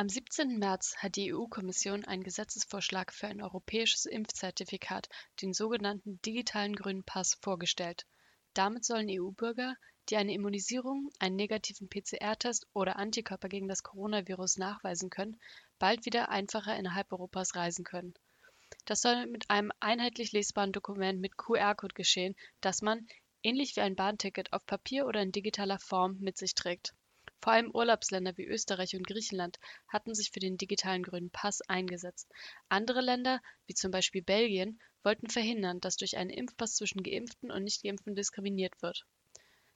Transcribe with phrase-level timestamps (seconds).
[0.00, 0.58] Am 17.
[0.58, 5.10] März hat die EU-Kommission einen Gesetzesvorschlag für ein europäisches Impfzertifikat,
[5.42, 8.06] den sogenannten digitalen grünen Pass, vorgestellt.
[8.54, 9.74] Damit sollen EU-Bürger,
[10.08, 15.38] die eine Immunisierung, einen negativen PCR-Test oder Antikörper gegen das Coronavirus nachweisen können,
[15.78, 18.14] bald wieder einfacher innerhalb Europas reisen können.
[18.86, 23.06] Das soll mit einem einheitlich lesbaren Dokument mit QR-Code geschehen, das man,
[23.42, 26.94] ähnlich wie ein Bahnticket, auf Papier oder in digitaler Form mit sich trägt
[27.42, 29.58] vor allem Urlaubsländer wie Österreich und Griechenland
[29.88, 32.28] hatten sich für den digitalen grünen Pass eingesetzt.
[32.68, 37.64] Andere Länder, wie zum Beispiel Belgien, wollten verhindern, dass durch einen Impfpass zwischen Geimpften und
[37.64, 39.06] Nichtgeimpften diskriminiert wird.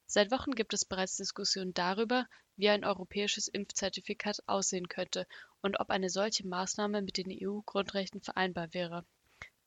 [0.07, 5.25] Seit Wochen gibt es bereits Diskussionen darüber, wie ein europäisches Impfzertifikat aussehen könnte
[5.61, 9.03] und ob eine solche Maßnahme mit den EU-Grundrechten vereinbar wäre.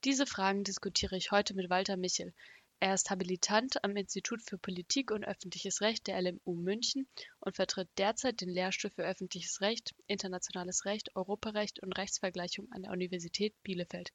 [0.05, 2.33] Diese Fragen diskutiere ich heute mit Walter Michel.
[2.80, 7.09] Er ist Habilitant am Institut für Politik und öffentliches Recht der LMU München
[7.41, 12.92] und vertritt derzeit den Lehrstuhl für öffentliches Recht, internationales Recht, Europarecht und Rechtsvergleichung an der
[12.92, 14.12] Universität Bielefeld.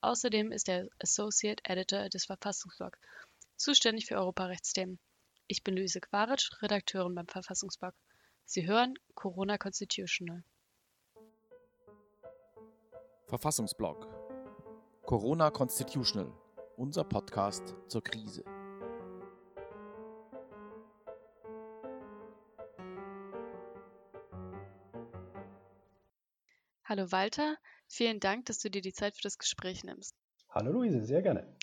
[0.00, 2.96] Außerdem ist er Associate Editor des Verfassungsblog,
[3.56, 5.00] zuständig für Europarechtsthemen.
[5.48, 7.94] Ich bin Luise Quaritsch, Redakteurin beim Verfassungsblog.
[8.44, 10.44] Sie hören Corona Constitutional.
[13.26, 14.06] Verfassungsblog
[15.04, 16.32] Corona Constitutional
[16.76, 18.44] unser Podcast zur Krise.
[26.84, 30.14] Hallo Walter, vielen Dank, dass du dir die Zeit für das Gespräch nimmst.
[30.50, 31.56] Hallo Luise, sehr gerne.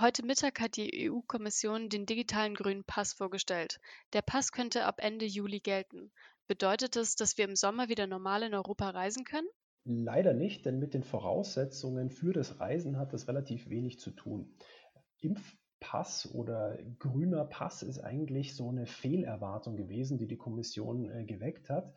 [0.00, 3.78] Heute Mittag hat die EU-Kommission den digitalen grünen Pass vorgestellt.
[4.14, 6.10] Der Pass könnte ab Ende Juli gelten.
[6.48, 9.46] Bedeutet das, dass wir im Sommer wieder normal in Europa reisen können?
[9.84, 14.54] Leider nicht, denn mit den Voraussetzungen für das Reisen hat das relativ wenig zu tun.
[15.18, 21.68] Impfpass oder grüner Pass ist eigentlich so eine Fehlerwartung gewesen, die die Kommission äh, geweckt
[21.68, 21.92] hat.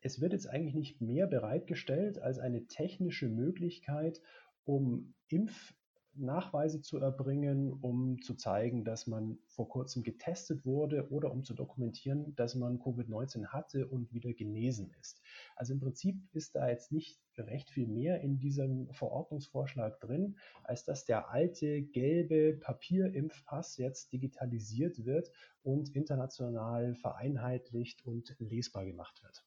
[0.00, 4.20] Es wird jetzt eigentlich nicht mehr bereitgestellt als eine technische Möglichkeit,
[4.64, 5.74] um Impf
[6.14, 11.54] Nachweise zu erbringen, um zu zeigen, dass man vor kurzem getestet wurde oder um zu
[11.54, 15.22] dokumentieren, dass man Covid-19 hatte und wieder genesen ist.
[15.56, 20.84] Also im Prinzip ist da jetzt nicht recht viel mehr in diesem Verordnungsvorschlag drin, als
[20.84, 25.30] dass der alte gelbe Papierimpfpass jetzt digitalisiert wird
[25.62, 29.44] und international vereinheitlicht und lesbar gemacht wird.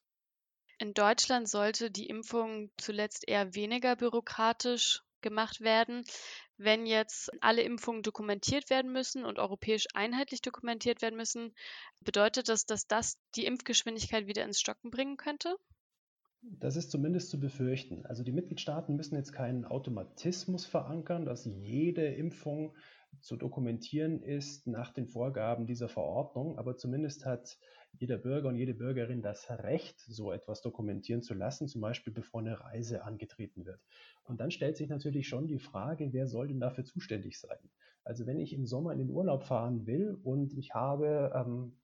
[0.78, 6.03] In Deutschland sollte die Impfung zuletzt eher weniger bürokratisch gemacht werden.
[6.57, 11.53] Wenn jetzt alle Impfungen dokumentiert werden müssen und europäisch einheitlich dokumentiert werden müssen,
[12.01, 15.55] bedeutet das, dass das die Impfgeschwindigkeit wieder ins Stocken bringen könnte?
[16.41, 18.05] Das ist zumindest zu befürchten.
[18.05, 22.75] Also die Mitgliedstaaten müssen jetzt keinen Automatismus verankern, dass jede Impfung
[23.19, 27.57] zu dokumentieren ist nach den Vorgaben dieser Verordnung, aber zumindest hat
[28.00, 32.41] jeder Bürger und jede Bürgerin das Recht, so etwas dokumentieren zu lassen, zum Beispiel bevor
[32.41, 33.79] eine Reise angetreten wird.
[34.23, 37.57] Und dann stellt sich natürlich schon die Frage, wer soll denn dafür zuständig sein?
[38.03, 41.78] Also wenn ich im Sommer in den Urlaub fahren will und ich habe ähm,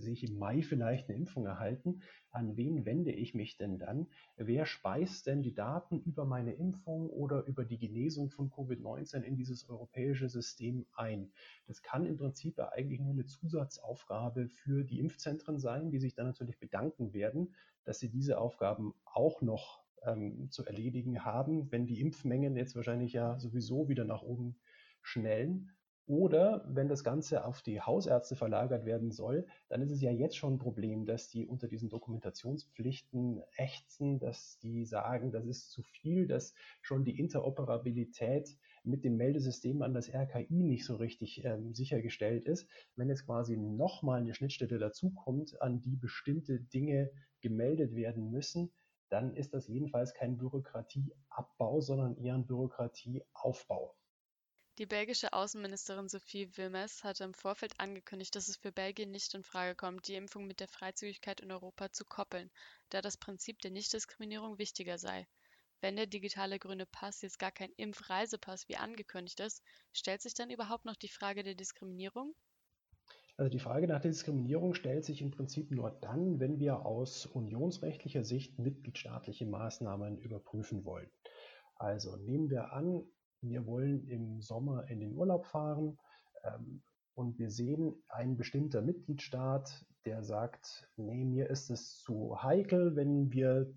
[0.00, 4.06] sehe ich im Mai vielleicht eine Impfung erhalten, an wen wende ich mich denn dann?
[4.36, 9.36] Wer speist denn die Daten über meine Impfung oder über die Genesung von Covid-19 in
[9.36, 11.32] dieses europäische System ein?
[11.66, 16.26] Das kann im Prinzip eigentlich nur eine Zusatzaufgabe für die Impfzentren sein, die sich dann
[16.26, 17.54] natürlich bedanken werden,
[17.84, 23.12] dass sie diese Aufgaben auch noch ähm, zu erledigen haben, wenn die Impfmengen jetzt wahrscheinlich
[23.12, 24.56] ja sowieso wieder nach oben
[25.02, 25.70] schnellen.
[26.06, 30.36] Oder wenn das Ganze auf die Hausärzte verlagert werden soll, dann ist es ja jetzt
[30.36, 35.82] schon ein Problem, dass die unter diesen Dokumentationspflichten ächzen, dass die sagen, das ist zu
[35.82, 41.72] viel, dass schon die Interoperabilität mit dem Meldesystem an das RKI nicht so richtig ähm,
[41.72, 42.68] sichergestellt ist.
[42.96, 48.72] Wenn jetzt quasi nochmal eine Schnittstelle dazukommt, an die bestimmte Dinge gemeldet werden müssen,
[49.08, 53.94] dann ist das jedenfalls kein Bürokratieabbau, sondern eher ein Bürokratieaufbau.
[54.78, 59.42] Die belgische Außenministerin Sophie Wilmès hatte im Vorfeld angekündigt, dass es für Belgien nicht in
[59.42, 62.50] Frage kommt, die Impfung mit der Freizügigkeit in Europa zu koppeln,
[62.88, 65.28] da das Prinzip der Nichtdiskriminierung wichtiger sei.
[65.82, 70.48] Wenn der digitale grüne Pass jetzt gar kein Impfreisepass wie angekündigt ist, stellt sich dann
[70.48, 72.34] überhaupt noch die Frage der Diskriminierung?
[73.36, 77.26] Also die Frage nach der Diskriminierung stellt sich im Prinzip nur dann, wenn wir aus
[77.26, 81.10] unionsrechtlicher Sicht mitgliedstaatliche Maßnahmen überprüfen wollen.
[81.74, 83.04] Also nehmen wir an,
[83.42, 85.98] wir wollen im Sommer in den Urlaub fahren
[86.44, 86.82] ähm,
[87.14, 93.32] und wir sehen ein bestimmter Mitgliedstaat, der sagt, nee, mir ist es zu heikel, wenn
[93.32, 93.72] wir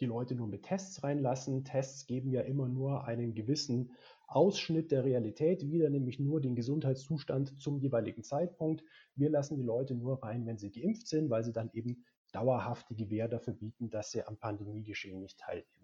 [0.00, 1.64] die Leute nur mit Tests reinlassen.
[1.64, 3.92] Tests geben ja immer nur einen gewissen
[4.26, 8.82] Ausschnitt der Realität wieder, nämlich nur den Gesundheitszustand zum jeweiligen Zeitpunkt.
[9.14, 12.94] Wir lassen die Leute nur rein, wenn sie geimpft sind, weil sie dann eben dauerhafte
[12.94, 15.81] Gewähr dafür bieten, dass sie am Pandemiegeschehen nicht teilnehmen.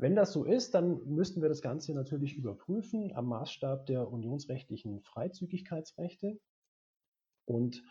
[0.00, 5.00] Wenn das so ist, dann müssten wir das Ganze natürlich überprüfen am Maßstab der unionsrechtlichen
[5.00, 6.38] Freizügigkeitsrechte.
[7.44, 7.82] Und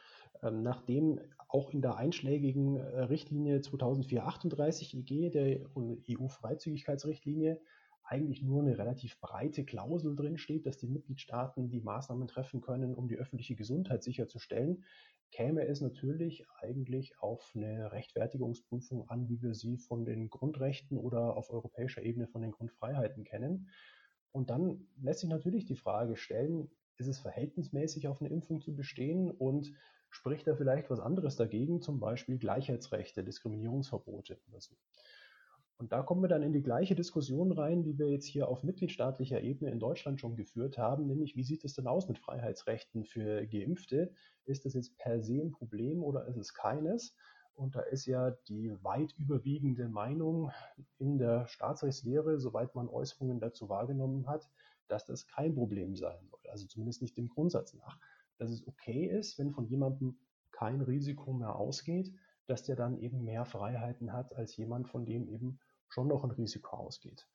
[0.42, 1.20] ähm, nachdem
[1.50, 7.60] auch in der einschlägigen äh, Richtlinie 2004-38 EG, der EU-Freizügigkeitsrichtlinie,
[8.04, 13.10] eigentlich nur eine relativ breite Klausel drinsteht, dass die Mitgliedstaaten die Maßnahmen treffen können, um
[13.10, 14.86] die öffentliche Gesundheit sicherzustellen,
[15.32, 21.36] käme es natürlich eigentlich auf eine Rechtfertigungsprüfung an, wie wir sie von den Grundrechten oder
[21.36, 23.70] auf europäischer Ebene von den Grundfreiheiten kennen.
[24.32, 28.76] Und dann lässt sich natürlich die Frage stellen, ist es verhältnismäßig auf eine Impfung zu
[28.76, 29.74] bestehen und
[30.10, 34.76] spricht da vielleicht was anderes dagegen, zum Beispiel Gleichheitsrechte, Diskriminierungsverbote oder so.
[35.78, 38.64] Und da kommen wir dann in die gleiche Diskussion rein, die wir jetzt hier auf
[38.64, 43.06] mitgliedstaatlicher Ebene in Deutschland schon geführt haben, nämlich wie sieht es denn aus mit Freiheitsrechten
[43.06, 44.12] für Geimpfte?
[44.46, 47.16] Ist das jetzt per se ein Problem oder ist es keines?
[47.54, 50.52] Und da ist ja die weit überwiegende Meinung
[50.98, 54.50] in der Staatsrechtslehre, soweit man Äußerungen dazu wahrgenommen hat,
[54.88, 56.40] dass das kein Problem sein soll.
[56.50, 58.00] Also zumindest nicht dem Grundsatz nach.
[58.38, 60.18] Dass es okay ist, wenn von jemandem
[60.52, 62.12] kein Risiko mehr ausgeht,
[62.48, 66.32] dass der dann eben mehr Freiheiten hat als jemand, von dem eben schon noch ein
[66.32, 67.28] Risiko ausgeht.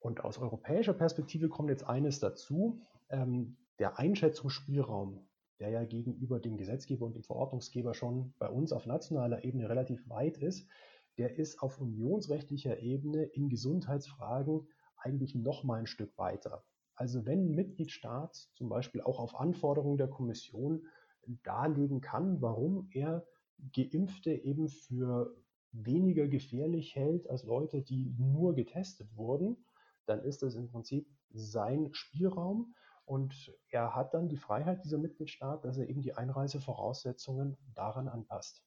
[0.00, 2.80] Und aus europäischer Perspektive kommt jetzt eines dazu.
[3.10, 5.28] Ähm, der Einschätzungsspielraum,
[5.60, 10.08] der ja gegenüber dem Gesetzgeber und dem Verordnungsgeber schon bei uns auf nationaler Ebene relativ
[10.08, 10.68] weit ist,
[11.16, 16.64] der ist auf unionsrechtlicher Ebene in Gesundheitsfragen eigentlich noch mal ein Stück weiter.
[16.94, 20.86] Also wenn ein Mitgliedstaat zum Beispiel auch auf Anforderung der Kommission
[21.44, 23.26] darlegen kann, warum er
[23.72, 25.36] Geimpfte eben für
[25.84, 29.56] weniger gefährlich hält als Leute, die nur getestet wurden,
[30.06, 35.64] dann ist das im Prinzip sein Spielraum und er hat dann die Freiheit, dieser Mitgliedstaat,
[35.64, 38.62] dass er eben die Einreisevoraussetzungen daran anpasst.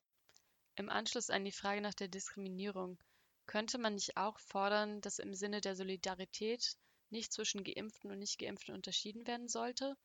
[0.76, 2.98] Im Anschluss an die Frage nach der Diskriminierung
[3.46, 6.78] könnte man nicht auch fordern, dass im Sinne der Solidarität
[7.10, 9.98] nicht zwischen Geimpften und Nicht-Geimpften unterschieden werden sollte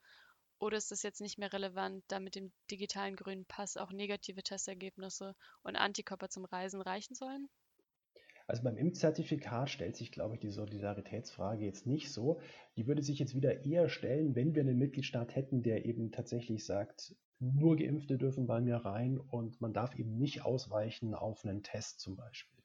[0.58, 4.42] oder ist das jetzt nicht mehr relevant, da mit dem digitalen grünen Pass auch negative
[4.42, 7.48] Testergebnisse und Antikörper zum Reisen reichen sollen?
[8.48, 12.40] Also beim Impfzertifikat stellt sich, glaube ich, die Solidaritätsfrage jetzt nicht so.
[12.76, 16.64] Die würde sich jetzt wieder eher stellen, wenn wir einen Mitgliedstaat hätten, der eben tatsächlich
[16.64, 21.62] sagt, nur Geimpfte dürfen bei mir rein und man darf eben nicht ausweichen auf einen
[21.62, 22.55] Test zum Beispiel.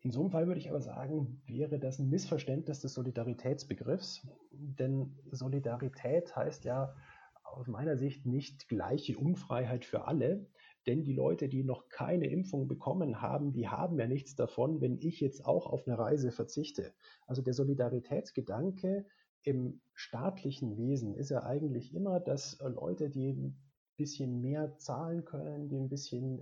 [0.00, 5.18] In so einem Fall würde ich aber sagen, wäre das ein Missverständnis des Solidaritätsbegriffs, denn
[5.32, 6.94] Solidarität heißt ja
[7.42, 10.46] aus meiner Sicht nicht gleiche Unfreiheit für alle,
[10.86, 14.98] denn die Leute, die noch keine Impfung bekommen haben, die haben ja nichts davon, wenn
[14.98, 16.94] ich jetzt auch auf eine Reise verzichte.
[17.26, 19.04] Also der Solidaritätsgedanke
[19.42, 23.60] im staatlichen Wesen ist ja eigentlich immer, dass Leute, die ein
[23.96, 26.40] bisschen mehr zahlen können, die ein bisschen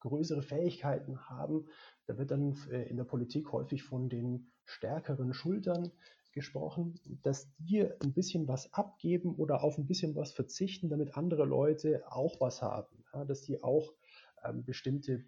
[0.00, 1.66] größere Fähigkeiten haben.
[2.06, 5.92] Da wird dann äh, in der Politik häufig von den stärkeren Schultern
[6.32, 11.44] gesprochen, dass die ein bisschen was abgeben oder auf ein bisschen was verzichten, damit andere
[11.44, 13.92] Leute auch was haben, ja, dass die auch
[14.44, 15.24] ähm, bestimmte äh,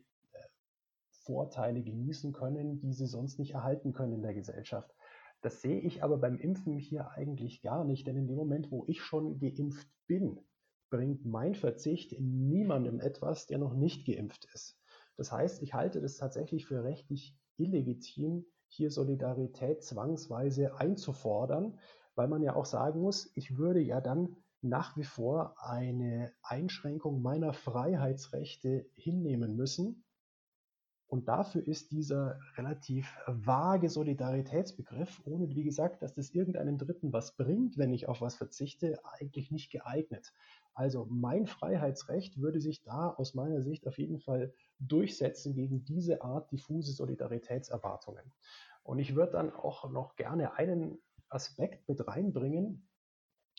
[1.11, 4.94] Vorteile genießen können, die sie sonst nicht erhalten können in der Gesellschaft.
[5.43, 8.84] Das sehe ich aber beim Impfen hier eigentlich gar nicht, denn in dem Moment, wo
[8.87, 10.38] ich schon geimpft bin,
[10.90, 14.78] bringt mein Verzicht niemandem etwas, der noch nicht geimpft ist.
[15.16, 21.79] Das heißt, ich halte das tatsächlich für rechtlich illegitim, hier Solidarität zwangsweise einzufordern,
[22.15, 27.22] weil man ja auch sagen muss, ich würde ja dann nach wie vor eine Einschränkung
[27.22, 30.05] meiner Freiheitsrechte hinnehmen müssen.
[31.10, 37.36] Und dafür ist dieser relativ vage Solidaritätsbegriff, ohne wie gesagt, dass das irgendeinem Dritten was
[37.36, 40.32] bringt, wenn ich auf was verzichte, eigentlich nicht geeignet.
[40.72, 46.22] Also mein Freiheitsrecht würde sich da aus meiner Sicht auf jeden Fall durchsetzen gegen diese
[46.22, 48.32] Art diffuse Solidaritätserwartungen.
[48.84, 52.88] Und ich würde dann auch noch gerne einen Aspekt mit reinbringen,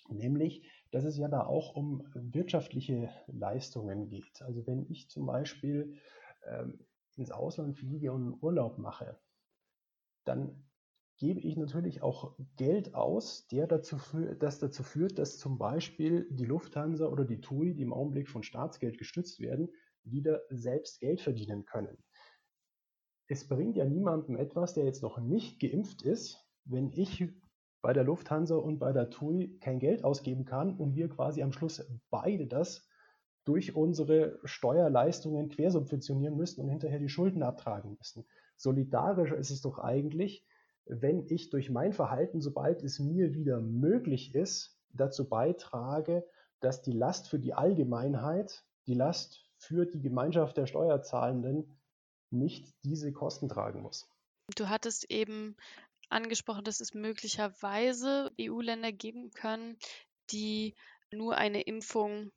[0.08, 4.42] nämlich, dass es ja da auch um wirtschaftliche Leistungen geht.
[4.42, 5.98] Also wenn ich zum Beispiel
[6.48, 6.80] ähm,
[7.16, 9.20] ins Ausland fliege und Urlaub mache,
[10.26, 10.68] dann
[11.18, 13.98] gebe ich natürlich auch Geld aus, der dazu
[14.40, 18.42] das dazu führt, dass zum Beispiel die Lufthansa oder die TUI, die im Augenblick von
[18.42, 19.70] Staatsgeld gestützt werden,
[20.04, 22.04] wieder selbst Geld verdienen können.
[23.28, 27.24] Es bringt ja niemandem etwas, der jetzt noch nicht geimpft ist, wenn ich
[27.82, 31.52] bei der Lufthansa und bei der TUI kein Geld ausgeben kann und wir quasi am
[31.52, 32.88] Schluss beide das
[33.46, 38.26] durch unsere Steuerleistungen quersubventionieren müssen und hinterher die Schulden abtragen müssen.
[38.56, 40.46] Solidarischer ist es doch eigentlich,
[40.86, 46.26] wenn ich durch mein Verhalten, sobald es mir wieder möglich ist, dazu beitrage,
[46.60, 51.78] dass die Last für die Allgemeinheit, die Last für die Gemeinschaft der Steuerzahlenden
[52.30, 54.10] nicht diese Kosten tragen muss.
[54.56, 55.56] Du hattest eben
[56.10, 59.78] angesprochen, dass es möglicherweise EU-Länder geben können,
[60.32, 60.76] die
[61.12, 62.32] nur eine Impfung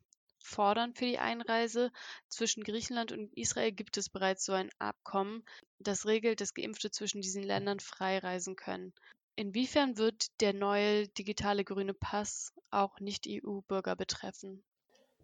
[0.45, 1.91] fordern für die Einreise.
[2.29, 5.43] Zwischen Griechenland und Israel gibt es bereits so ein Abkommen,
[5.79, 8.93] das regelt, dass Geimpfte zwischen diesen Ländern frei reisen können.
[9.37, 14.63] Inwiefern wird der neue digitale grüne Pass auch Nicht-EU-Bürger betreffen?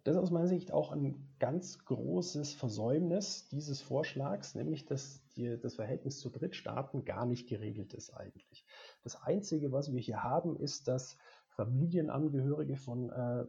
[0.03, 5.59] Das ist aus meiner Sicht auch ein ganz großes Versäumnis dieses Vorschlags, nämlich dass die,
[5.61, 8.65] das Verhältnis zu Drittstaaten gar nicht geregelt ist eigentlich.
[9.03, 11.17] Das Einzige, was wir hier haben, ist, dass
[11.49, 13.45] Familienangehörige von äh,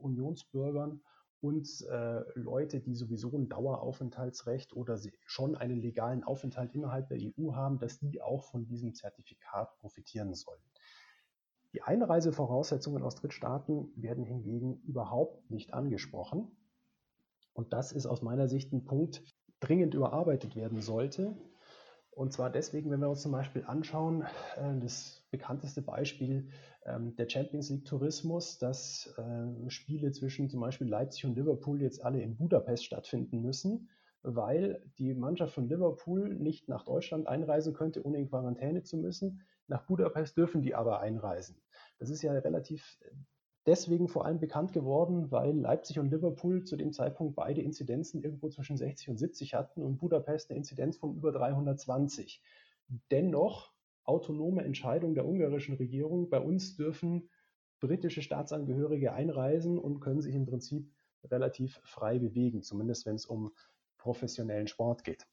[0.00, 1.00] Unionsbürgern
[1.40, 7.54] und äh, Leute, die sowieso ein Daueraufenthaltsrecht oder schon einen legalen Aufenthalt innerhalb der EU
[7.54, 10.60] haben, dass die auch von diesem Zertifikat profitieren sollen.
[11.72, 16.50] Die Einreisevoraussetzungen aus Drittstaaten werden hingegen überhaupt nicht angesprochen.
[17.54, 19.22] Und das ist aus meiner Sicht ein Punkt,
[19.60, 21.36] dringend überarbeitet werden sollte.
[22.20, 24.26] Und zwar deswegen, wenn wir uns zum Beispiel anschauen,
[24.58, 26.50] äh, das bekannteste Beispiel
[26.84, 32.04] ähm, der Champions League Tourismus, dass äh, Spiele zwischen zum Beispiel Leipzig und Liverpool jetzt
[32.04, 33.88] alle in Budapest stattfinden müssen,
[34.22, 39.40] weil die Mannschaft von Liverpool nicht nach Deutschland einreisen könnte, ohne in Quarantäne zu müssen.
[39.66, 41.56] Nach Budapest dürfen die aber einreisen.
[41.98, 42.98] Das ist ja relativ
[43.70, 48.48] deswegen vor allem bekannt geworden, weil Leipzig und Liverpool zu dem Zeitpunkt beide Inzidenzen irgendwo
[48.48, 52.42] zwischen 60 und 70 hatten und Budapest eine Inzidenz von über 320.
[53.12, 53.72] Dennoch
[54.02, 56.28] autonome Entscheidung der ungarischen Regierung.
[56.28, 57.30] Bei uns dürfen
[57.78, 63.52] britische Staatsangehörige einreisen und können sich im Prinzip relativ frei bewegen, zumindest wenn es um
[63.98, 65.28] professionellen Sport geht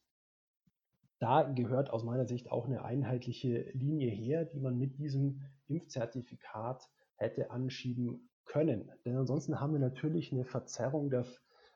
[1.19, 6.89] da gehört aus meiner Sicht auch eine einheitliche Linie her, die man mit diesem Impfzertifikat
[7.17, 8.91] hätte anschieben können.
[9.05, 11.25] Denn ansonsten haben wir natürlich eine Verzerrung der,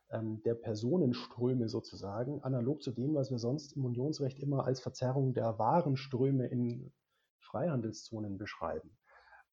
[0.10, 5.34] ähm, der Personenströme sozusagen, analog zu dem, was wir sonst im Unionsrecht immer als Verzerrung
[5.34, 6.92] der Warenströme in
[7.40, 8.98] Freihandelszonen beschreiben.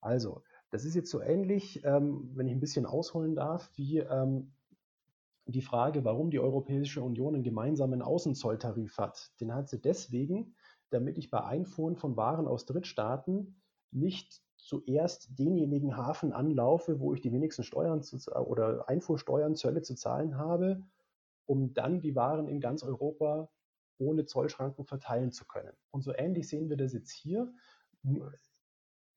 [0.00, 4.52] Also, das ist jetzt so ähnlich, ähm, wenn ich ein bisschen ausholen darf, wie ähm,
[5.46, 9.32] die Frage, warum die Europäische Union einen gemeinsamen Außenzolltarif hat.
[9.40, 10.54] Den hat sie deswegen,
[10.90, 17.22] damit ich bei Einfuhren von Waren aus Drittstaaten nicht zuerst denjenigen Hafen anlaufe, wo ich
[17.22, 20.82] die wenigsten Steuern zu, oder Einfuhrsteuern, Zölle zu zahlen habe,
[21.46, 23.48] um dann die Waren in ganz Europa
[23.96, 25.72] ohne Zollschranken verteilen zu können.
[25.90, 27.50] Und so ähnlich sehen wir das jetzt hier.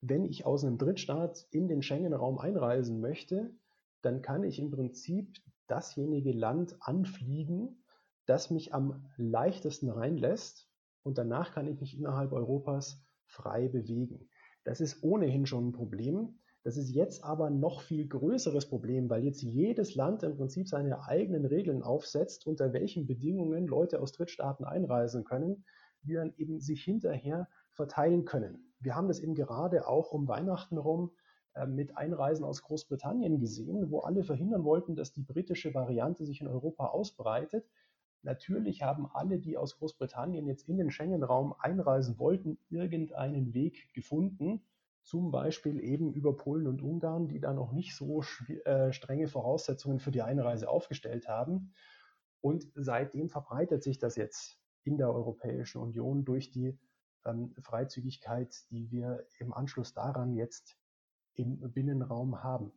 [0.00, 3.54] Wenn ich aus einem Drittstaat in den Schengen-Raum einreisen möchte,
[4.00, 7.84] dann kann ich im Prinzip dasjenige Land anfliegen,
[8.24, 10.66] das mich am leichtesten reinlässt
[11.02, 14.30] und danach kann ich mich innerhalb Europas frei bewegen.
[14.64, 16.38] Das ist ohnehin schon ein Problem.
[16.64, 21.04] Das ist jetzt aber noch viel größeres Problem, weil jetzt jedes Land im Prinzip seine
[21.08, 25.64] eigenen Regeln aufsetzt, unter welchen Bedingungen Leute aus Drittstaaten einreisen können,
[26.02, 28.72] die dann eben sich hinterher verteilen können.
[28.78, 31.10] Wir haben das eben gerade auch um Weihnachten rum
[31.54, 36.40] äh, mit Einreisen aus Großbritannien gesehen, wo alle verhindern wollten, dass die britische Variante sich
[36.40, 37.68] in Europa ausbreitet.
[38.22, 44.62] Natürlich haben alle, die aus Großbritannien jetzt in den Schengen-Raum einreisen wollten, irgendeinen Weg gefunden,
[45.02, 48.22] zum Beispiel eben über Polen und Ungarn, die da noch nicht so
[48.64, 51.74] äh, strenge Voraussetzungen für die Einreise aufgestellt haben.
[52.40, 56.78] Und seitdem verbreitet sich das jetzt in der Europäischen Union durch die
[57.24, 60.76] ähm, Freizügigkeit, die wir im Anschluss daran jetzt
[61.34, 62.72] im Binnenraum haben.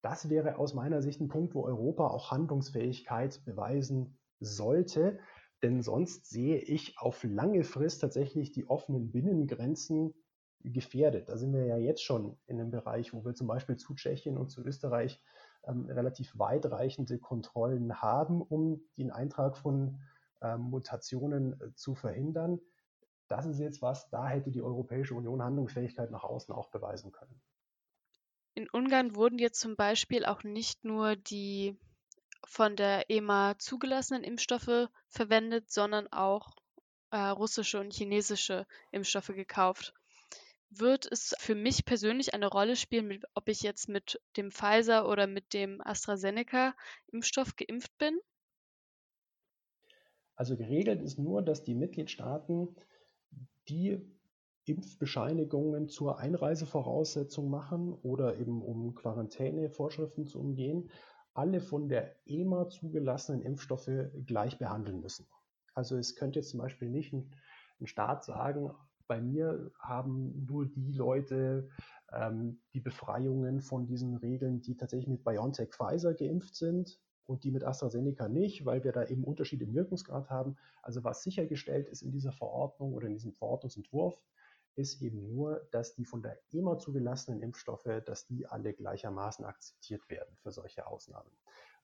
[0.00, 5.18] Das wäre aus meiner Sicht ein Punkt, wo Europa auch Handlungsfähigkeit beweisen sollte,
[5.62, 10.14] denn sonst sehe ich auf lange Frist tatsächlich die offenen Binnengrenzen
[10.62, 11.28] gefährdet.
[11.28, 14.36] Da sind wir ja jetzt schon in einem Bereich, wo wir zum Beispiel zu Tschechien
[14.36, 15.20] und zu Österreich
[15.64, 20.00] ähm, relativ weitreichende Kontrollen haben, um den Eintrag von
[20.42, 22.60] ähm, Mutationen äh, zu verhindern.
[23.28, 27.40] Das ist jetzt was, da hätte die Europäische Union Handlungsfähigkeit nach außen auch beweisen können.
[28.54, 31.76] In Ungarn wurden jetzt zum Beispiel auch nicht nur die
[32.46, 36.54] von der EMA zugelassenen Impfstoffe verwendet, sondern auch
[37.10, 39.92] äh, russische und chinesische Impfstoffe gekauft.
[40.70, 45.08] Wird es für mich persönlich eine Rolle spielen, mit, ob ich jetzt mit dem Pfizer
[45.08, 48.18] oder mit dem AstraZeneca-Impfstoff geimpft bin?
[50.34, 52.76] Also geregelt ist nur, dass die Mitgliedstaaten
[53.68, 54.00] die
[54.64, 60.90] Impfbescheinigungen zur Einreisevoraussetzung machen oder eben um Quarantänevorschriften zu umgehen,
[61.36, 63.90] alle von der EMA zugelassenen Impfstoffe
[64.26, 65.26] gleich behandeln müssen.
[65.74, 67.30] Also es könnte jetzt zum Beispiel nicht ein,
[67.80, 68.72] ein Staat sagen,
[69.06, 71.68] bei mir haben nur die Leute
[72.12, 77.50] ähm, die Befreiungen von diesen Regeln, die tatsächlich mit BioNTech Pfizer geimpft sind und die
[77.50, 80.56] mit AstraZeneca nicht, weil wir da eben Unterschiede im Wirkungsgrad haben.
[80.82, 84.20] Also was sichergestellt ist in dieser Verordnung oder in diesem Verordnungsentwurf,
[84.76, 90.08] ist eben nur, dass die von der EMA zugelassenen Impfstoffe, dass die alle gleichermaßen akzeptiert
[90.08, 91.30] werden für solche Ausnahmen.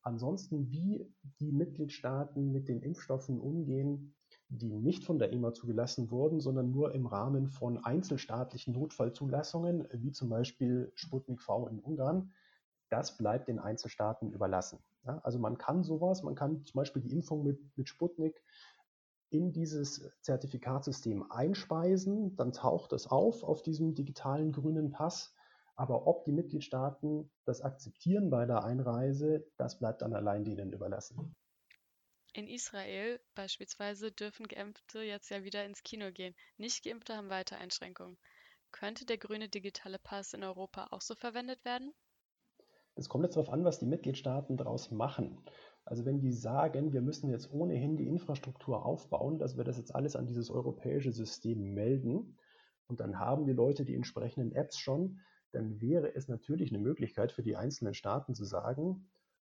[0.02, 4.14] Ansonsten, wie die Mitgliedstaaten mit den Impfstoffen umgehen,
[4.48, 10.12] die nicht von der EMA zugelassen wurden, sondern nur im Rahmen von einzelstaatlichen Notfallzulassungen, wie
[10.12, 12.32] zum Beispiel Sputnik V in Ungarn,
[12.90, 14.80] das bleibt den Einzelstaaten überlassen.
[15.04, 18.42] Ja, also man kann sowas, man kann zum Beispiel die Impfung mit, mit Sputnik
[19.32, 25.34] in dieses Zertifikatssystem einspeisen, dann taucht es auf auf diesem digitalen grünen Pass.
[25.74, 31.34] Aber ob die Mitgliedstaaten das akzeptieren bei der Einreise, das bleibt dann allein denen überlassen.
[32.34, 36.34] In Israel beispielsweise dürfen Geimpfte jetzt ja wieder ins Kino gehen.
[36.56, 38.18] Nicht Geimpfte haben weiter Einschränkungen.
[38.70, 41.92] Könnte der grüne digitale Pass in Europa auch so verwendet werden?
[42.94, 45.42] Es kommt jetzt darauf an, was die Mitgliedstaaten daraus machen.
[45.84, 49.94] Also wenn die sagen, wir müssen jetzt ohnehin die Infrastruktur aufbauen, dass wir das jetzt
[49.94, 52.36] alles an dieses europäische System melden
[52.86, 55.20] und dann haben die Leute die entsprechenden Apps schon,
[55.50, 59.08] dann wäre es natürlich eine Möglichkeit für die einzelnen Staaten zu sagen,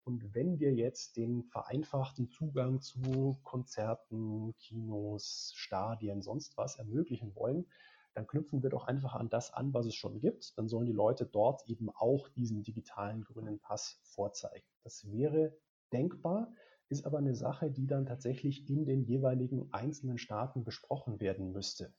[0.08, 7.66] und wenn wir jetzt den vereinfachten Zugang zu Konzerten, Kinos, Stadien, sonst was ermöglichen wollen,
[8.14, 10.56] dann knüpfen wir doch einfach an das an, was es schon gibt.
[10.56, 14.64] Dann sollen die Leute dort eben auch diesen digitalen grünen Pass vorzeigen.
[14.82, 15.54] Das wäre
[15.92, 16.52] denkbar,
[16.88, 21.92] ist aber eine Sache, die dann tatsächlich in den jeweiligen einzelnen Staaten besprochen werden müsste.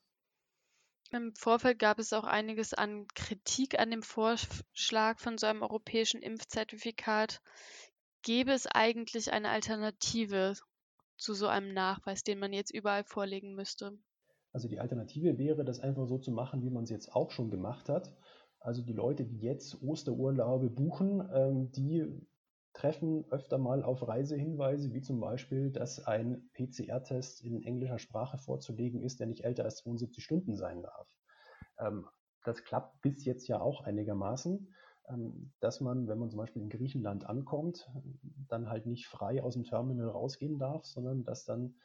[1.12, 6.22] Im Vorfeld gab es auch einiges an Kritik an dem Vorschlag von so einem europäischen
[6.22, 7.42] Impfzertifikat.
[8.22, 10.54] Gäbe es eigentlich eine Alternative
[11.18, 13.98] zu so einem Nachweis, den man jetzt überall vorlegen müsste?
[14.52, 17.50] Also die Alternative wäre, das einfach so zu machen, wie man es jetzt auch schon
[17.50, 18.14] gemacht hat.
[18.60, 22.06] Also die Leute, die jetzt Osterurlaube buchen, ähm, die
[22.80, 29.02] treffen öfter mal auf Reisehinweise, wie zum Beispiel, dass ein PCR-Test in englischer Sprache vorzulegen
[29.02, 31.14] ist, der nicht älter als 72 Stunden sein darf.
[31.78, 32.08] Ähm,
[32.46, 34.74] das klappt bis jetzt ja auch einigermaßen,
[35.10, 37.92] ähm, dass man, wenn man zum Beispiel in Griechenland ankommt,
[38.48, 41.76] dann halt nicht frei aus dem Terminal rausgehen darf, sondern dass dann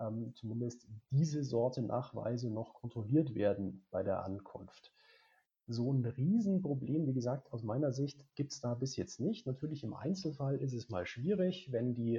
[0.00, 4.92] ähm, zumindest diese Sorte Nachweise noch kontrolliert werden bei der Ankunft.
[5.66, 9.46] So ein Riesenproblem, wie gesagt, aus meiner Sicht gibt es da bis jetzt nicht.
[9.46, 12.16] Natürlich im Einzelfall ist es mal schwierig, wenn die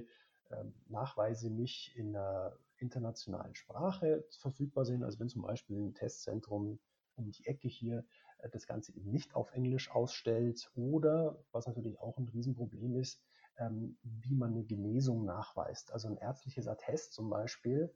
[0.50, 5.04] äh, Nachweise nicht in einer internationalen Sprache verfügbar sind.
[5.04, 6.80] Also wenn zum Beispiel ein Testzentrum
[7.16, 8.04] um die Ecke hier
[8.40, 13.22] äh, das Ganze eben nicht auf Englisch ausstellt oder, was natürlich auch ein Riesenproblem ist,
[13.58, 15.92] ähm, wie man eine Genesung nachweist.
[15.94, 17.94] Also ein ärztliches Attest zum Beispiel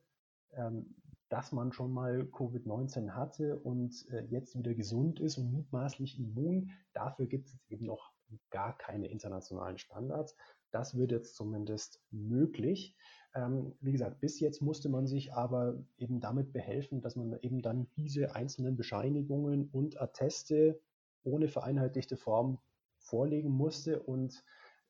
[0.53, 0.95] ähm,
[1.29, 6.71] dass man schon mal Covid-19 hatte und äh, jetzt wieder gesund ist und mutmaßlich immun.
[6.93, 8.11] Dafür gibt es eben noch
[8.49, 10.35] gar keine internationalen Standards.
[10.71, 12.95] Das wird jetzt zumindest möglich.
[13.35, 17.61] Ähm, wie gesagt, bis jetzt musste man sich aber eben damit behelfen, dass man eben
[17.61, 20.79] dann diese einzelnen Bescheinigungen und Atteste
[21.23, 22.59] ohne vereinheitlichte Form
[22.97, 24.43] vorlegen musste und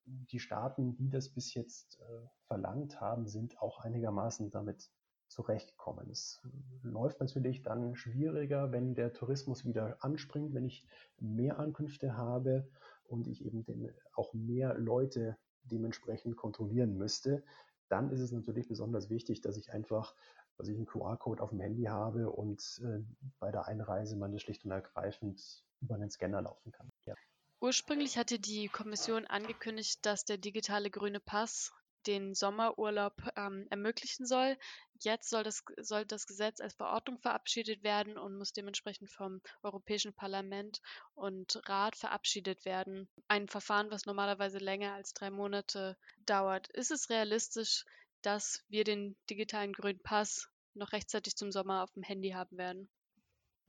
[0.05, 4.89] die Staaten, die das bis jetzt äh, verlangt haben, sind auch einigermaßen damit
[5.29, 6.09] zurechtkommen.
[6.09, 6.41] Es
[6.83, 10.85] läuft natürlich dann schwieriger, wenn der Tourismus wieder anspringt, wenn ich
[11.19, 12.67] mehr Ankünfte habe
[13.05, 17.43] und ich eben den, auch mehr Leute dementsprechend kontrollieren müsste.
[17.87, 20.15] Dann ist es natürlich besonders wichtig, dass ich einfach
[20.59, 22.99] also ich einen QR-Code auf dem Handy habe und äh,
[23.39, 26.91] bei der Einreise man das schlicht und ergreifend über einen Scanner laufen kann.
[27.05, 27.15] Ja.
[27.61, 31.71] Ursprünglich hatte die Kommission angekündigt, dass der digitale grüne Pass
[32.07, 34.57] den Sommerurlaub ähm, ermöglichen soll.
[35.01, 40.13] Jetzt soll das, soll das Gesetz als Verordnung verabschiedet werden und muss dementsprechend vom Europäischen
[40.13, 40.81] Parlament
[41.13, 43.07] und Rat verabschiedet werden.
[43.27, 46.67] Ein Verfahren, was normalerweise länger als drei Monate dauert.
[46.69, 47.85] Ist es realistisch,
[48.21, 52.89] dass wir den digitalen grünen Pass noch rechtzeitig zum Sommer auf dem Handy haben werden?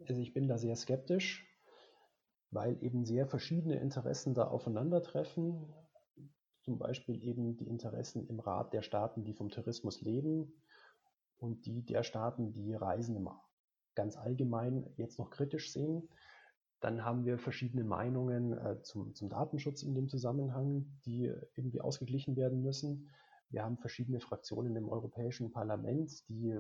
[0.09, 1.47] Also ich bin da sehr skeptisch,
[2.51, 5.73] weil eben sehr verschiedene Interessen da aufeinandertreffen
[6.71, 10.53] zum Beispiel eben die Interessen im Rat der Staaten, die vom Tourismus leben
[11.37, 13.29] und die der Staaten, die Reisen
[13.97, 16.09] ganz allgemein jetzt noch kritisch sehen.
[16.79, 21.25] Dann haben wir verschiedene Meinungen äh, zum, zum Datenschutz in dem Zusammenhang, die
[21.57, 23.11] irgendwie ausgeglichen werden müssen.
[23.49, 26.57] Wir haben verschiedene Fraktionen im Europäischen Parlament, die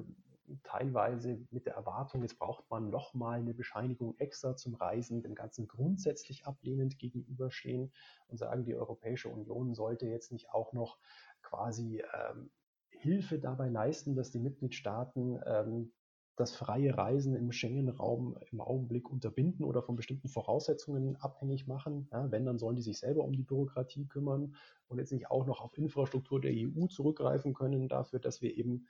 [0.63, 5.69] teilweise mit der Erwartung, jetzt braucht man nochmal eine Bescheinigung extra zum Reisen, dem Ganzen
[5.69, 7.93] grundsätzlich ablehnend gegenüberstehen
[8.29, 10.99] und sagen, die Europäische Union sollte jetzt nicht auch noch
[11.43, 12.51] quasi ähm,
[12.89, 15.93] Hilfe dabei leisten, dass die Mitgliedstaaten ähm,
[16.37, 22.09] das freie Reisen im Schengen-Raum im Augenblick unterbinden oder von bestimmten Voraussetzungen abhängig machen.
[22.13, 24.55] Ja, wenn, dann sollen die sich selber um die Bürokratie kümmern
[24.89, 28.87] und jetzt nicht auch noch auf Infrastruktur der EU zurückgreifen können dafür, dass wir eben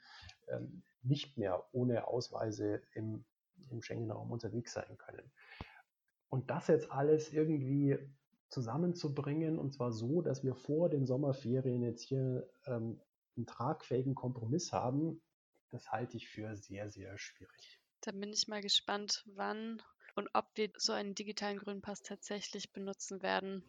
[0.47, 3.25] ähm, nicht mehr ohne Ausweise im,
[3.69, 5.31] im Schengen-Raum unterwegs sein können.
[6.29, 7.97] Und das jetzt alles irgendwie
[8.47, 13.01] zusammenzubringen und zwar so, dass wir vor den Sommerferien jetzt hier ähm,
[13.35, 15.21] einen tragfähigen Kompromiss haben,
[15.71, 17.79] das halte ich für sehr, sehr schwierig.
[18.01, 19.81] Da bin ich mal gespannt, wann
[20.15, 23.63] und ob wir so einen digitalen grünen Pass tatsächlich benutzen werden.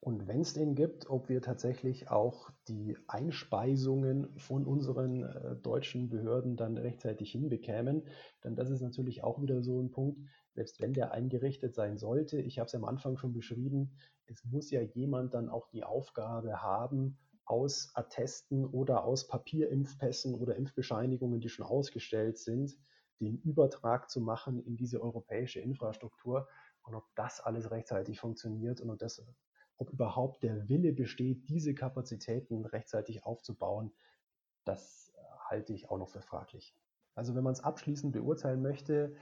[0.00, 6.08] Und wenn es den gibt, ob wir tatsächlich auch die Einspeisungen von unseren äh, deutschen
[6.08, 8.06] Behörden dann rechtzeitig hinbekämen.
[8.44, 10.20] Denn das ist natürlich auch wieder so ein Punkt,
[10.54, 12.40] selbst wenn der eingerichtet sein sollte.
[12.40, 13.90] Ich habe es am Anfang schon beschrieben,
[14.26, 17.18] es muss ja jemand dann auch die Aufgabe haben,
[17.48, 22.76] aus Attesten oder aus Papierimpfpässen oder Impfbescheinigungen, die schon ausgestellt sind,
[23.20, 26.46] den Übertrag zu machen in diese europäische Infrastruktur
[26.82, 29.24] und ob das alles rechtzeitig funktioniert und ob, das,
[29.78, 33.92] ob überhaupt der Wille besteht, diese Kapazitäten rechtzeitig aufzubauen,
[34.64, 36.76] das halte ich auch noch für fraglich.
[37.14, 39.16] Also wenn man es abschließend beurteilen möchte,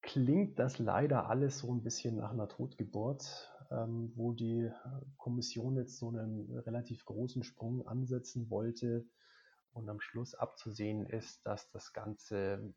[0.00, 4.70] klingt das leider alles so ein bisschen nach einer Totgeburt ähm, wo die
[5.16, 9.06] Kommission jetzt so einen relativ großen Sprung ansetzen wollte
[9.72, 12.74] und am Schluss abzusehen ist, dass das Ganze,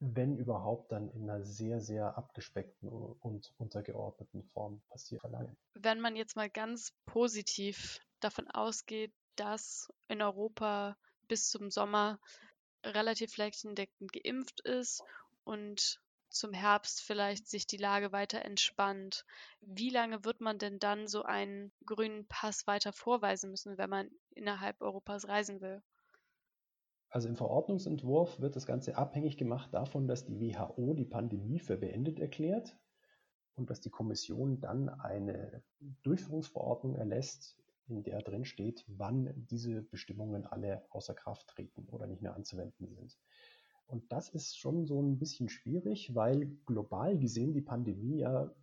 [0.00, 5.22] wenn überhaupt, dann in einer sehr, sehr abgespeckten und untergeordneten Form passiert.
[5.74, 10.96] Wenn man jetzt mal ganz positiv davon ausgeht, dass in Europa
[11.28, 12.18] bis zum Sommer
[12.84, 15.02] relativ flächendeckend geimpft ist
[15.44, 19.24] und zum Herbst vielleicht sich die Lage weiter entspannt.
[19.60, 24.10] Wie lange wird man denn dann so einen grünen Pass weiter vorweisen müssen, wenn man
[24.30, 25.82] innerhalb Europas reisen will?
[27.10, 31.76] Also im Verordnungsentwurf wird das Ganze abhängig gemacht davon, dass die WHO die Pandemie für
[31.76, 32.76] beendet erklärt
[33.54, 35.62] und dass die Kommission dann eine
[36.02, 42.20] Durchführungsverordnung erlässt, in der drin steht, wann diese Bestimmungen alle außer Kraft treten oder nicht
[42.20, 43.18] mehr anzuwenden sind.
[43.88, 48.54] Und das ist schon so ein bisschen schwierig, weil global gesehen die Pandemie ja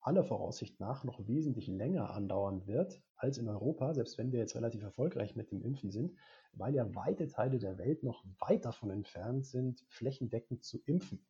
[0.00, 4.56] aller Voraussicht nach noch wesentlich länger andauern wird als in Europa, selbst wenn wir jetzt
[4.56, 6.12] relativ erfolgreich mit dem Impfen sind,
[6.54, 11.24] weil ja weite Teile der Welt noch weit davon entfernt sind, flächendeckend zu impfen.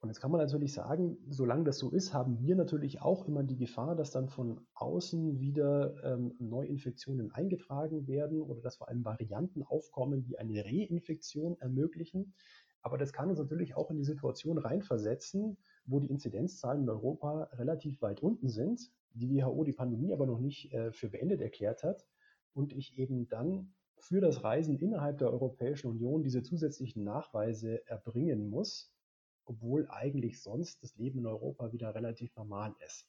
[0.00, 3.42] Und jetzt kann man natürlich sagen, solange das so ist, haben wir natürlich auch immer
[3.42, 9.04] die Gefahr, dass dann von außen wieder ähm, Neuinfektionen eingetragen werden oder dass vor allem
[9.04, 12.32] Varianten aufkommen, die eine Reinfektion ermöglichen.
[12.80, 17.50] Aber das kann uns natürlich auch in die Situation reinversetzen, wo die Inzidenzzahlen in Europa
[17.52, 21.82] relativ weit unten sind, die WHO die Pandemie aber noch nicht äh, für beendet erklärt
[21.82, 22.06] hat
[22.54, 28.48] und ich eben dann für das Reisen innerhalb der Europäischen Union diese zusätzlichen Nachweise erbringen
[28.48, 28.94] muss,
[29.44, 33.08] obwohl eigentlich sonst das Leben in Europa wieder relativ normal ist.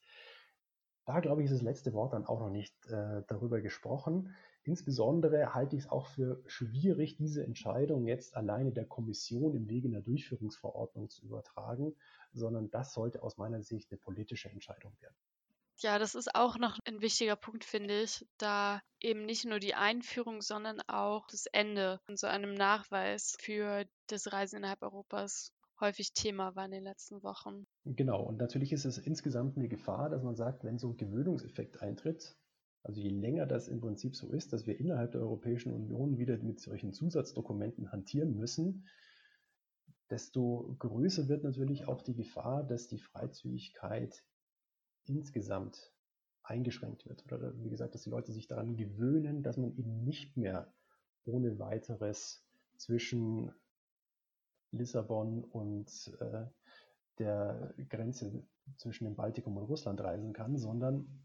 [1.05, 4.35] Da glaube ich, ist das letzte Wort dann auch noch nicht äh, darüber gesprochen.
[4.63, 9.87] Insbesondere halte ich es auch für schwierig, diese Entscheidung jetzt alleine der Kommission im Wege
[9.87, 11.95] einer Durchführungsverordnung zu übertragen,
[12.31, 15.15] sondern das sollte aus meiner Sicht eine politische Entscheidung werden.
[15.79, 19.73] Ja, das ist auch noch ein wichtiger Punkt, finde ich, da eben nicht nur die
[19.73, 26.13] Einführung, sondern auch das Ende von so einem Nachweis für das Reisen innerhalb Europas häufig
[26.13, 27.65] Thema war in den letzten Wochen.
[27.85, 31.81] Genau, und natürlich ist es insgesamt eine Gefahr, dass man sagt, wenn so ein Gewöhnungseffekt
[31.81, 32.37] eintritt,
[32.83, 36.37] also je länger das im Prinzip so ist, dass wir innerhalb der Europäischen Union wieder
[36.37, 38.87] mit solchen Zusatzdokumenten hantieren müssen,
[40.09, 44.23] desto größer wird natürlich auch die Gefahr, dass die Freizügigkeit
[45.05, 45.93] insgesamt
[46.43, 47.23] eingeschränkt wird.
[47.25, 50.73] Oder wie gesagt, dass die Leute sich daran gewöhnen, dass man eben nicht mehr
[51.25, 52.43] ohne weiteres
[52.77, 53.53] zwischen
[54.71, 56.45] Lissabon und äh,
[57.19, 58.43] der Grenze
[58.77, 61.23] zwischen dem Baltikum und Russland reisen kann, sondern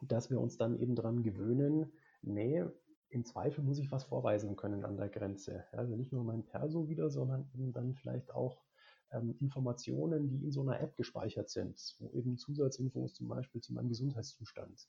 [0.00, 2.64] dass wir uns dann eben daran gewöhnen, nee,
[3.08, 5.64] im Zweifel muss ich was vorweisen können an der Grenze.
[5.72, 8.64] Also nicht nur mein Perso wieder, sondern eben dann vielleicht auch
[9.12, 13.74] ähm, Informationen, die in so einer App gespeichert sind, wo eben Zusatzinfos zum Beispiel zu
[13.74, 14.88] meinem Gesundheitszustand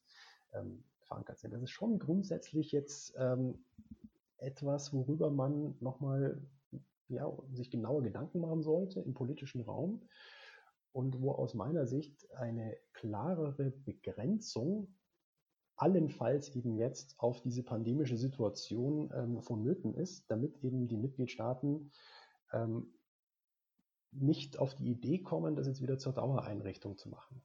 [0.53, 1.53] ähm, verankert sind.
[1.53, 3.65] Das ist schon grundsätzlich jetzt ähm,
[4.37, 6.41] etwas, worüber man nochmal
[7.13, 10.01] ja, sich genauer Gedanken machen sollte im politischen Raum
[10.91, 14.95] und wo aus meiner Sicht eine klarere Begrenzung
[15.75, 21.91] allenfalls eben jetzt auf diese pandemische Situation ähm, vonnöten ist, damit eben die Mitgliedstaaten
[22.51, 22.93] ähm,
[24.11, 27.41] nicht auf die Idee kommen, das jetzt wieder zur Dauereinrichtung zu machen.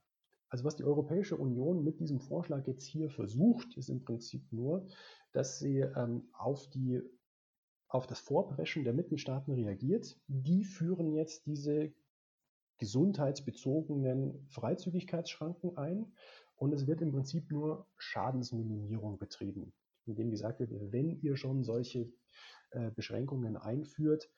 [0.51, 4.87] Also was die Europäische Union mit diesem Vorschlag jetzt hier versucht, ist im Prinzip nur,
[5.33, 7.03] dass sie ähm, auf die
[7.89, 10.19] auf das Vorpreschen der Mitgliedstaaten reagiert.
[10.27, 11.93] Die führen jetzt diese
[12.79, 16.13] gesundheitsbezogenen Freizügigkeitsschranken ein
[16.57, 19.73] und es wird im Prinzip nur Schadensminimierung betrieben,
[20.07, 22.13] indem gesagt wird, wenn ihr schon solche
[22.71, 24.31] äh, Beschränkungen einführt,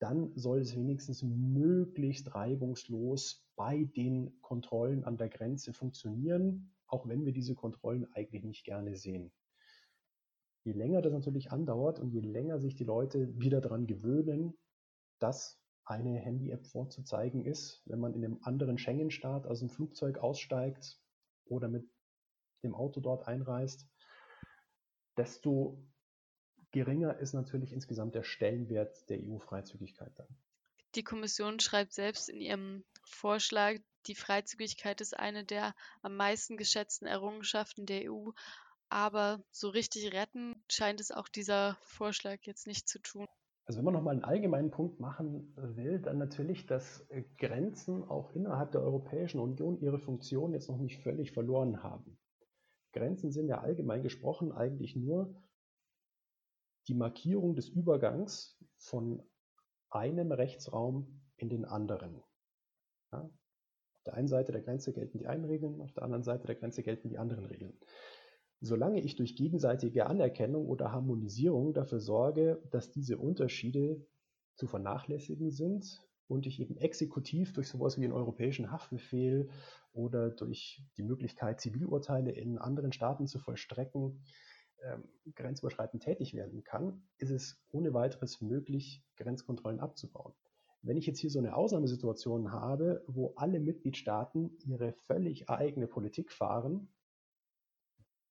[0.00, 7.24] dann soll es wenigstens möglichst reibungslos bei den Kontrollen an der Grenze funktionieren, auch wenn
[7.24, 9.32] wir diese Kontrollen eigentlich nicht gerne sehen.
[10.64, 14.56] Je länger das natürlich andauert und je länger sich die Leute wieder daran gewöhnen,
[15.18, 20.98] dass eine Handy-App vorzuzeigen ist, wenn man in einem anderen Schengen-Staat aus dem Flugzeug aussteigt
[21.44, 21.86] oder mit
[22.62, 23.86] dem Auto dort einreist,
[25.18, 25.86] desto
[26.70, 30.34] geringer ist natürlich insgesamt der Stellenwert der EU-Freizügigkeit dann.
[30.94, 37.06] Die Kommission schreibt selbst in ihrem Vorschlag, die Freizügigkeit ist eine der am meisten geschätzten
[37.06, 38.30] Errungenschaften der EU,
[38.94, 43.26] aber so richtig retten scheint es auch dieser Vorschlag jetzt nicht zu tun.
[43.66, 48.30] Also wenn man nochmal einen allgemeinen Punkt machen will, dann natürlich, dass äh, Grenzen auch
[48.36, 52.18] innerhalb der Europäischen Union ihre Funktion jetzt noch nicht völlig verloren haben.
[52.92, 55.34] Grenzen sind ja allgemein gesprochen eigentlich nur
[56.86, 59.24] die Markierung des Übergangs von
[59.90, 62.22] einem Rechtsraum in den anderen.
[63.10, 63.28] Ja?
[63.94, 66.54] Auf der einen Seite der Grenze gelten die einen Regeln, auf der anderen Seite der
[66.54, 67.76] Grenze gelten die anderen Regeln.
[68.60, 74.06] Solange ich durch gegenseitige Anerkennung oder Harmonisierung dafür sorge, dass diese Unterschiede
[74.54, 79.50] zu vernachlässigen sind und ich eben exekutiv durch sowas wie einen europäischen Haftbefehl
[79.92, 84.22] oder durch die Möglichkeit, Zivilurteile in anderen Staaten zu vollstrecken,
[84.82, 90.34] ähm, grenzüberschreitend tätig werden kann, ist es ohne weiteres möglich, Grenzkontrollen abzubauen.
[90.82, 96.30] Wenn ich jetzt hier so eine Ausnahmesituation habe, wo alle Mitgliedstaaten ihre völlig eigene Politik
[96.30, 96.88] fahren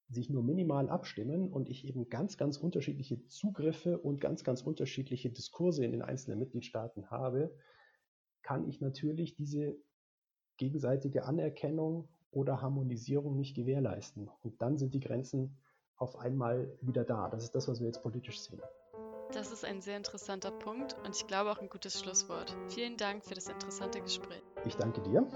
[0.10, 5.30] sich nur minimal abstimmen und ich eben ganz, ganz unterschiedliche Zugriffe und ganz, ganz unterschiedliche
[5.30, 7.56] Diskurse in den einzelnen Mitgliedstaaten habe,
[8.42, 9.78] kann ich natürlich diese
[10.58, 14.30] gegenseitige Anerkennung oder Harmonisierung nicht gewährleisten.
[14.42, 15.58] Und dann sind die Grenzen
[15.96, 17.30] auf einmal wieder da.
[17.30, 18.62] Das ist das, was wir jetzt politisch sehen.
[19.32, 22.56] Das ist ein sehr interessanter Punkt und ich glaube auch ein gutes Schlusswort.
[22.68, 24.44] Vielen Dank für das interessante Gespräch.
[24.66, 25.28] Ich danke dir.